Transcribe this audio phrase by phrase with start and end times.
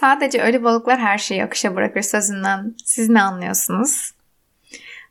[0.00, 4.12] Sadece ölü balıklar her şeyi akışa bırakır sözünden siz ne anlıyorsunuz?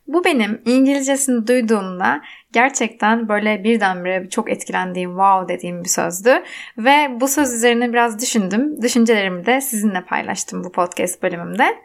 [0.06, 6.42] Bu benim İngilizcesini duyduğumda gerçekten böyle birdenbire çok etkilendiğim, wow dediğim bir sözdü.
[6.78, 8.82] Ve bu söz üzerine biraz düşündüm.
[8.82, 11.76] Düşüncelerimi de sizinle paylaştım bu podcast bölümümde.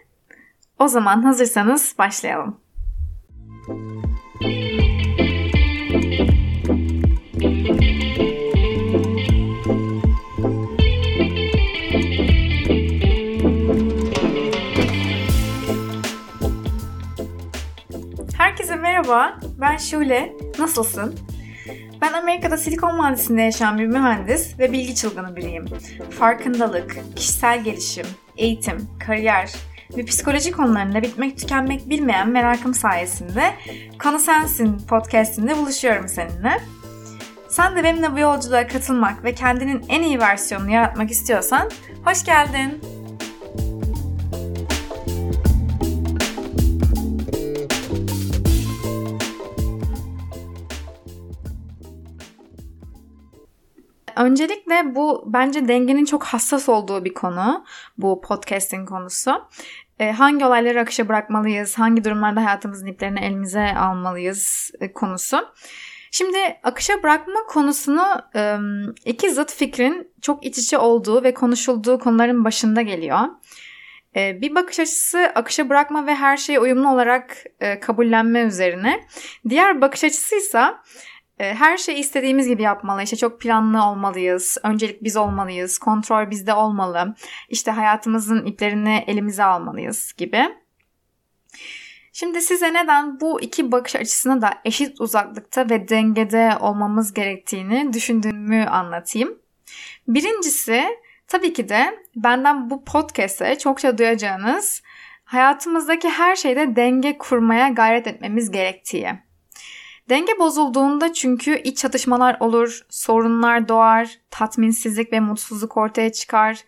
[0.79, 2.57] O zaman hazırsanız başlayalım.
[19.11, 20.33] Merhaba, ben Şule.
[20.59, 21.19] Nasılsın?
[22.01, 25.65] Ben Amerika'da Silikon Vadisi'nde yaşayan bir mühendis ve bilgi çılgını biriyim.
[26.19, 28.05] Farkındalık, kişisel gelişim,
[28.37, 29.53] eğitim, kariyer
[29.97, 33.53] ve psikoloji konularında bitmek tükenmek bilmeyen merakım sayesinde
[34.03, 36.61] Konu Sensin podcastinde buluşuyorum seninle.
[37.49, 41.69] Sen de benimle bu yolculuğa katılmak ve kendinin en iyi versiyonunu yaratmak istiyorsan
[42.05, 42.81] hoş geldin.
[54.21, 57.65] Öncelikle bu bence dengenin çok hassas olduğu bir konu.
[57.97, 59.47] Bu podcasting konusu.
[59.99, 65.37] E, hangi olayları akışa bırakmalıyız, hangi durumlarda hayatımızın iplerini elimize almalıyız e, konusu.
[66.11, 68.57] Şimdi akışa bırakma konusunu e,
[69.05, 73.19] iki zıt fikrin çok iç içe olduğu ve konuşulduğu konuların başında geliyor.
[74.15, 79.01] E, bir bakış açısı akışa bırakma ve her şeye uyumlu olarak e, kabullenme üzerine.
[79.49, 80.73] Diğer bakış açısı ise
[81.41, 83.03] her şeyi istediğimiz gibi yapmalı.
[83.03, 84.57] İşte çok planlı olmalıyız.
[84.63, 85.77] Öncelik biz olmalıyız.
[85.77, 87.15] Kontrol bizde olmalı.
[87.49, 90.43] İşte hayatımızın iplerini elimize almalıyız gibi.
[92.13, 98.65] Şimdi size neden bu iki bakış açısına da eşit uzaklıkta ve dengede olmamız gerektiğini düşündüğümü
[98.65, 99.39] anlatayım.
[100.07, 100.83] Birincisi
[101.27, 104.81] tabii ki de benden bu podcast'e çokça duyacağınız
[105.23, 109.30] hayatımızdaki her şeyde denge kurmaya gayret etmemiz gerektiği.
[110.11, 116.59] Denge bozulduğunda çünkü iç çatışmalar olur, sorunlar doğar, tatminsizlik ve mutsuzluk ortaya çıkar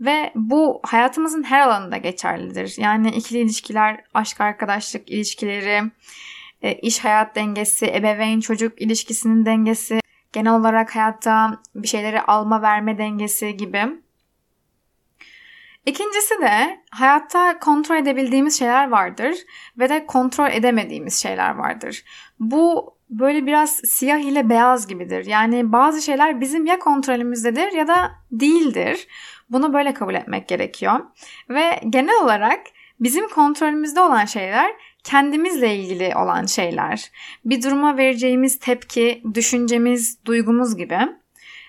[0.00, 2.74] ve bu hayatımızın her alanında geçerlidir.
[2.78, 5.82] Yani ikili ilişkiler, aşk arkadaşlık ilişkileri,
[6.62, 10.00] e, iş hayat dengesi, ebeveyn çocuk ilişkisinin dengesi,
[10.32, 14.02] genel olarak hayatta bir şeyleri alma verme dengesi gibi.
[15.86, 19.34] İkincisi de hayatta kontrol edebildiğimiz şeyler vardır
[19.78, 22.04] ve de kontrol edemediğimiz şeyler vardır.
[22.42, 25.26] Bu böyle biraz siyah ile beyaz gibidir.
[25.26, 29.06] Yani bazı şeyler bizim ya kontrolümüzdedir ya da değildir.
[29.50, 31.00] Bunu böyle kabul etmek gerekiyor.
[31.50, 32.60] Ve genel olarak
[33.00, 34.72] bizim kontrolümüzde olan şeyler
[35.04, 37.10] kendimizle ilgili olan şeyler.
[37.44, 40.98] Bir duruma vereceğimiz tepki, düşüncemiz, duygumuz gibi.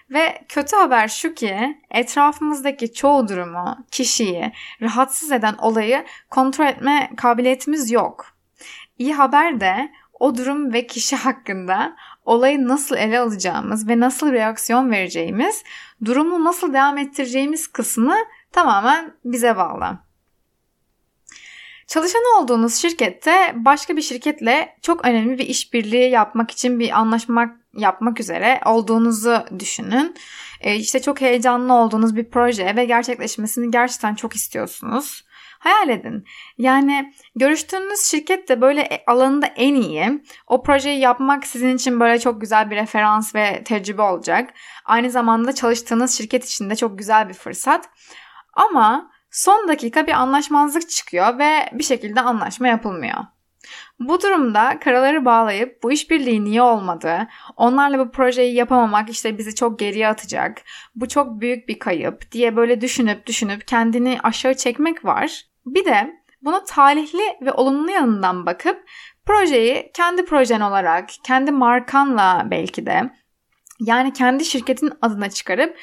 [0.09, 4.51] Ve kötü haber şu ki etrafımızdaki çoğu durumu, kişiyi,
[4.81, 8.33] rahatsız eden olayı kontrol etme kabiliyetimiz yok.
[8.99, 9.91] İyi haber de
[10.23, 11.95] o durum ve kişi hakkında
[12.25, 15.63] olayı nasıl ele alacağımız ve nasıl reaksiyon vereceğimiz,
[16.05, 18.15] durumu nasıl devam ettireceğimiz kısmı
[18.51, 19.99] tamamen bize bağlı.
[21.87, 28.19] Çalışan olduğunuz şirkette başka bir şirketle çok önemli bir işbirliği yapmak için bir anlaşmak yapmak
[28.19, 30.15] üzere olduğunuzu düşünün.
[30.61, 35.25] E, işte çok heyecanlı olduğunuz bir proje ve gerçekleşmesini gerçekten çok istiyorsunuz.
[35.63, 36.25] Hayal edin.
[36.57, 40.23] Yani görüştüğünüz şirket de böyle e, alanında en iyi.
[40.47, 44.53] O projeyi yapmak sizin için böyle çok güzel bir referans ve tecrübe olacak.
[44.85, 47.89] Aynı zamanda çalıştığınız şirket için de çok güzel bir fırsat.
[48.53, 53.17] Ama son dakika bir anlaşmazlık çıkıyor ve bir şekilde anlaşma yapılmıyor.
[53.99, 59.79] Bu durumda karaları bağlayıp bu işbirliği niye olmadı, onlarla bu projeyi yapamamak işte bizi çok
[59.79, 60.61] geriye atacak,
[60.95, 65.52] bu çok büyük bir kayıp diye böyle düşünüp düşünüp kendini aşağı çekmek var.
[65.65, 68.83] Bir de buna talihli ve olumlu yanından bakıp
[69.25, 73.09] projeyi kendi projen olarak, kendi markanla belki de
[73.79, 75.77] yani kendi şirketin adına çıkarıp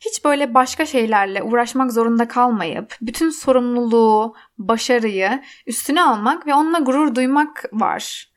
[0.00, 7.14] hiç böyle başka şeylerle uğraşmak zorunda kalmayıp bütün sorumluluğu, başarıyı üstüne almak ve onunla gurur
[7.14, 8.31] duymak var.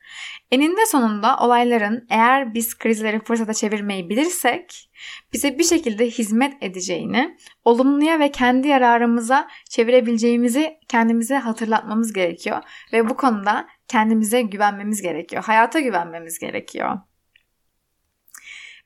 [0.50, 4.90] Eninde sonunda olayların eğer biz krizleri fırsata çevirmeyi bilirsek
[5.32, 12.62] bize bir şekilde hizmet edeceğini, olumluya ve kendi yararımıza çevirebileceğimizi kendimize hatırlatmamız gerekiyor
[12.92, 15.44] ve bu konuda kendimize güvenmemiz gerekiyor.
[15.44, 16.98] Hayata güvenmemiz gerekiyor.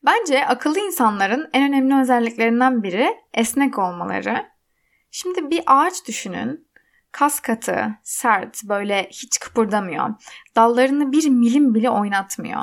[0.05, 4.47] Bence akıllı insanların en önemli özelliklerinden biri esnek olmaları.
[5.11, 6.70] Şimdi bir ağaç düşünün.
[7.13, 10.11] Kas katı, sert, böyle hiç kıpırdamıyor.
[10.57, 12.63] Dallarını bir milim bile oynatmıyor.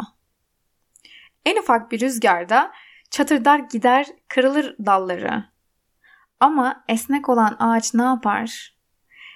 [1.46, 2.72] En ufak bir rüzgarda
[3.10, 5.46] çatırdar gider, kırılır dalları.
[6.40, 8.78] Ama esnek olan ağaç ne yapar?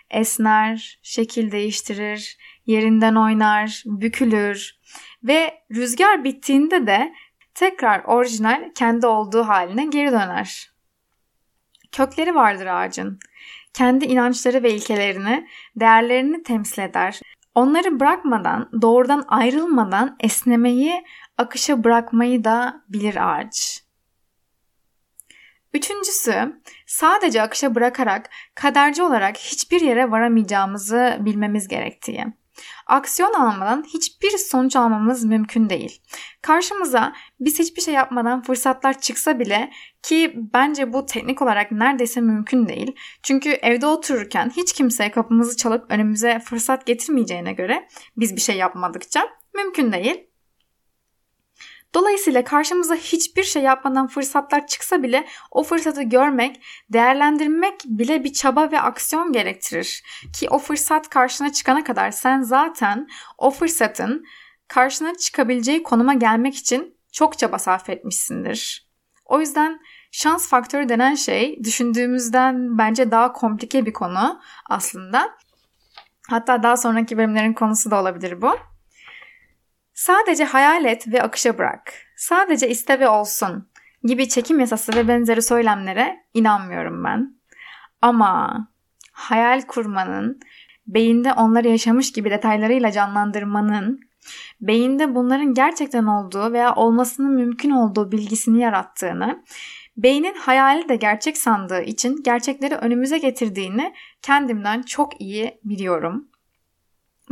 [0.10, 4.80] Esner, şekil değiştirir, yerinden oynar, bükülür
[5.24, 7.14] ve rüzgar bittiğinde de
[7.54, 10.71] tekrar orijinal kendi olduğu haline geri döner.
[11.92, 13.20] Kökleri vardır ağacın.
[13.74, 17.22] Kendi inançları ve ilkelerini, değerlerini temsil eder.
[17.56, 21.04] Onları bırakmadan, doğrudan ayrılmadan esnemeyi,
[21.38, 23.84] akışa bırakmayı da bilir ağaç.
[25.74, 32.26] Üçüncüsü, sadece akışa bırakarak kaderci olarak hiçbir yere varamayacağımızı bilmemiz gerektiği.
[32.88, 36.02] Aksiyon almadan hiçbir sonuç almamız mümkün değil.
[36.42, 39.72] Karşımıza biz hiçbir şey yapmadan fırsatlar çıksa bile
[40.04, 42.96] ki bence bu teknik olarak neredeyse mümkün değil.
[43.24, 47.88] Çünkü evde otururken hiç kimse kapımızı çalıp önümüze fırsat getirmeyeceğine göre
[48.18, 50.31] biz bir şey yapmadıkça mümkün değil.
[51.94, 58.72] Dolayısıyla karşımıza hiçbir şey yapmadan fırsatlar çıksa bile o fırsatı görmek, değerlendirmek bile bir çaba
[58.72, 60.04] ve aksiyon gerektirir.
[60.40, 63.08] Ki o fırsat karşına çıkana kadar sen zaten
[63.38, 64.26] o fırsatın
[64.68, 68.92] karşına çıkabileceği konuma gelmek için çok çaba sarf etmişsindir.
[69.26, 69.80] O yüzden
[70.12, 75.38] şans faktörü denen şey düşündüğümüzden bence daha komplike bir konu aslında.
[76.30, 78.71] Hatta daha sonraki bölümlerin konusu da olabilir bu.
[79.94, 81.94] Sadece hayal et ve akışa bırak.
[82.16, 83.70] Sadece iste ve olsun
[84.04, 87.36] gibi çekim yasası ve benzeri söylemlere inanmıyorum ben.
[88.02, 88.68] Ama
[89.12, 90.40] hayal kurmanın,
[90.88, 94.00] beyinde onları yaşamış gibi detaylarıyla canlandırmanın,
[94.62, 99.44] beyinde bunların gerçekten olduğu veya olmasının mümkün olduğu bilgisini yarattığını,
[99.98, 106.31] beynin hayali de gerçek sandığı için gerçekleri önümüze getirdiğini kendimden çok iyi biliyorum.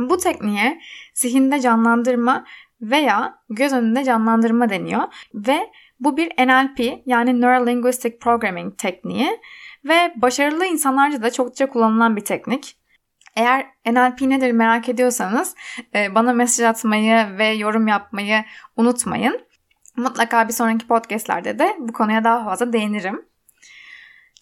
[0.08, 0.80] Bu tekniğe
[1.14, 2.44] zihinde canlandırma
[2.80, 5.02] veya göz önünde canlandırma deniyor
[5.34, 5.70] ve
[6.00, 9.40] bu bir NLP yani Neuro Linguistic Programming tekniği
[9.84, 12.76] ve başarılı insanlarca da çokça kullanılan bir teknik.
[13.36, 15.54] Eğer NLP nedir merak ediyorsanız
[15.94, 18.44] e, bana mesaj atmayı ve yorum yapmayı
[18.76, 19.40] unutmayın.
[19.96, 23.29] Mutlaka bir sonraki podcastlerde de bu konuya daha fazla değinirim.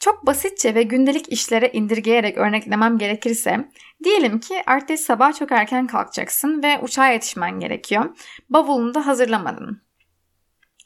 [0.01, 3.69] Çok basitçe ve gündelik işlere indirgeyerek örneklemem gerekirse,
[4.05, 8.17] diyelim ki ertesi sabah çok erken kalkacaksın ve uçağa yetişmen gerekiyor.
[8.51, 9.83] Bavulunu da hazırlamadın.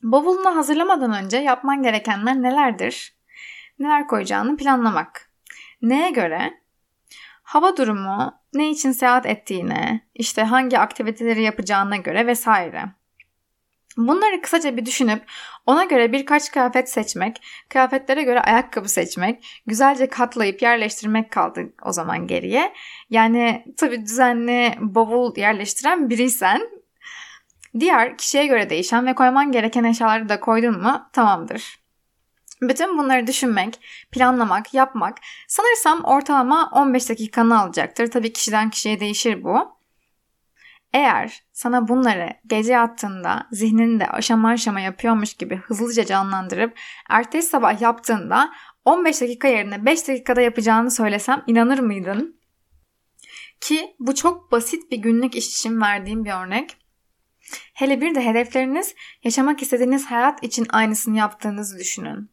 [0.03, 3.17] Bavulunu hazırlamadan önce yapman gerekenler nelerdir?
[3.79, 5.31] Neler koyacağını planlamak.
[5.83, 6.63] Neye göre?
[7.43, 12.85] Hava durumu, ne için seyahat ettiğine, işte hangi aktiviteleri yapacağına göre vesaire.
[13.97, 15.23] Bunları kısaca bir düşünüp
[15.67, 22.27] ona göre birkaç kıyafet seçmek, kıyafetlere göre ayakkabı seçmek, güzelce katlayıp yerleştirmek kaldı o zaman
[22.27, 22.73] geriye.
[23.11, 26.63] Yani tabii düzenli bavul yerleştiren biriysen
[27.81, 31.83] diğer kişiye göre değişen ve koyman gereken eşyaları da koydun mu tamamdır.
[32.63, 33.81] Bütün bunları düşünmek,
[34.13, 35.19] planlamak, yapmak
[35.49, 38.11] sanırsam ortalama 15 dakikanı alacaktır.
[38.11, 39.82] Tabii kişiden kişiye değişir bu.
[40.93, 46.79] Eğer sana bunları gece yattığında zihninde aşama aşama yapıyormuş gibi hızlıca canlandırıp
[47.09, 48.53] ertesi sabah yaptığında
[48.85, 52.41] 15 dakika yerine 5 dakikada yapacağını söylesem inanır mıydın?
[53.61, 56.77] Ki bu çok basit bir günlük iş için verdiğim bir örnek.
[57.75, 58.95] Hele bir de hedefleriniz
[59.25, 62.31] yaşamak istediğiniz hayat için aynısını yaptığınızı düşünün.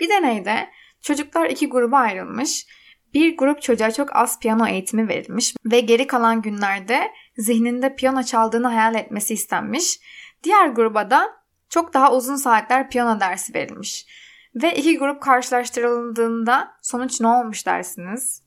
[0.00, 0.68] Bir deneyde
[1.00, 2.66] çocuklar iki gruba ayrılmış
[3.14, 8.66] bir grup çocuğa çok az piyano eğitimi verilmiş ve geri kalan günlerde zihninde piyano çaldığını
[8.66, 10.00] hayal etmesi istenmiş.
[10.42, 11.28] Diğer gruba da
[11.68, 14.06] çok daha uzun saatler piyano dersi verilmiş.
[14.54, 18.42] Ve iki grup karşılaştırıldığında sonuç ne olmuş dersiniz?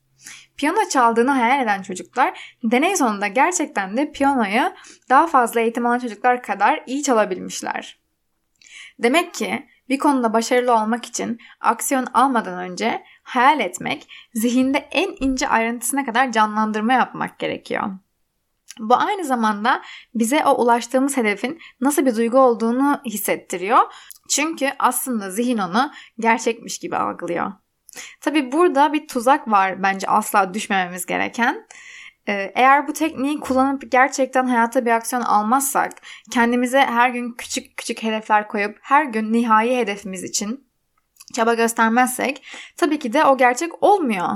[0.57, 4.74] Piyano çaldığını hayal eden çocuklar deney sonunda gerçekten de piyanoyu
[5.10, 8.00] daha fazla eğitim alan çocuklar kadar iyi çalabilmişler.
[9.00, 15.48] Demek ki bir konuda başarılı olmak için aksiyon almadan önce hayal etmek, zihinde en ince
[15.48, 17.83] ayrıntısına kadar canlandırma yapmak gerekiyor.
[18.79, 19.81] Bu aynı zamanda
[20.15, 23.79] bize o ulaştığımız hedefin nasıl bir duygu olduğunu hissettiriyor.
[24.29, 27.51] Çünkü aslında zihin onu gerçekmiş gibi algılıyor.
[28.21, 31.67] Tabi burada bir tuzak var bence asla düşmememiz gereken.
[32.27, 35.91] Ee, eğer bu tekniği kullanıp gerçekten hayata bir aksiyon almazsak,
[36.31, 40.68] kendimize her gün küçük küçük hedefler koyup her gün nihai hedefimiz için
[41.33, 42.45] çaba göstermezsek
[42.77, 44.29] tabii ki de o gerçek olmuyor.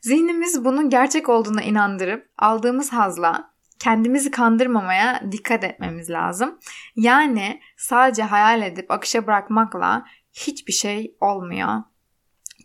[0.00, 6.58] Zihnimiz bunun gerçek olduğuna inandırıp aldığımız hazla kendimizi kandırmamaya dikkat etmemiz lazım.
[6.96, 11.82] Yani sadece hayal edip akışa bırakmakla hiçbir şey olmuyor.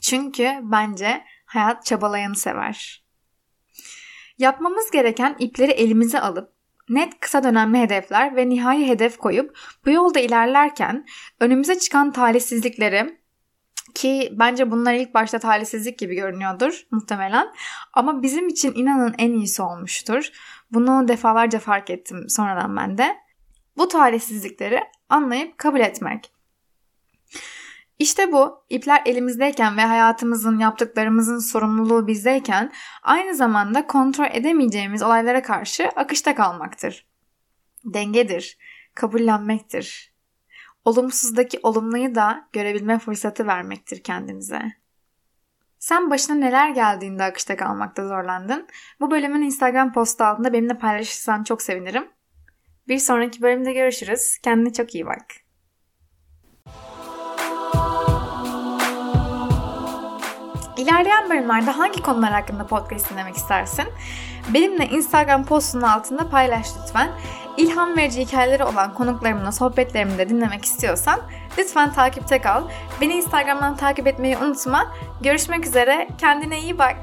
[0.02, 3.04] Çünkü bence hayat çabalayanı sever.
[4.38, 6.52] Yapmamız gereken ipleri elimize alıp
[6.90, 11.06] net kısa dönemli hedefler ve nihai hedef koyup bu yolda ilerlerken
[11.40, 13.17] önümüze çıkan talihsizlikleri
[13.98, 17.54] Ki bence bunlar ilk başta talihsizlik gibi görünüyordur muhtemelen.
[17.94, 20.30] Ama bizim için inanın en iyisi olmuştur.
[20.72, 23.18] Bunu defalarca fark ettim sonradan ben de.
[23.78, 26.32] Bu talihsizlikleri anlayıp kabul etmek.
[28.00, 32.72] İşte bu ipler elimizdeyken ve hayatımızın yaptıklarımızın sorumluluğu bizdeyken
[33.04, 37.08] aynı zamanda kontrol edemeyeceğimiz olaylara karşı akışta kalmaktır.
[37.86, 38.58] Dengedir,
[38.96, 40.17] kabullenmektir.
[40.88, 44.62] Olumsuzdaki olumluyu da görebilme fırsatı vermektir kendimize.
[45.80, 48.68] Sen başına neler geldiğinde akışta kalmakta zorlandın?
[49.00, 52.08] Bu bölümün Instagram postu altında benimle paylaşırsan çok sevinirim.
[52.88, 54.38] Bir sonraki bölümde görüşürüz.
[54.44, 55.26] Kendine çok iyi bak.
[60.78, 63.86] İlerleyen bölümlerde hangi konular hakkında podcast dinlemek istersin?
[64.54, 67.12] Benimle Instagram postunun altında paylaş lütfen.
[67.58, 71.20] İlham verici hikayeleri olan konuklarımla sohbetlerimi de dinlemek istiyorsan
[71.58, 72.64] lütfen takipte kal.
[73.02, 74.92] Beni Instagram'dan takip etmeyi unutma.
[75.22, 76.08] Görüşmek üzere.
[76.18, 76.96] Kendine iyi bak.